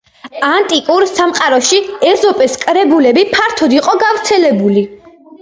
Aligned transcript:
ანტიკურ 0.45 1.03
სამყაროში 1.09 1.81
ეზოპეს 2.13 2.57
კრებულები 2.65 3.27
ფართოდ 3.35 3.79
იყო 3.83 3.95
გავრცელებული. 4.07 4.87